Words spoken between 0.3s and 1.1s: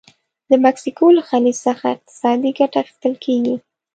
د مکسیکو